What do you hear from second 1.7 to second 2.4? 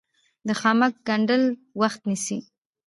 وخت نیسي